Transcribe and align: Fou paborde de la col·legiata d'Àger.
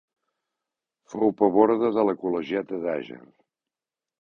Fou 1.15 1.33
paborde 1.41 1.91
de 1.99 2.07
la 2.09 2.17
col·legiata 2.25 2.81
d'Àger. 2.87 3.21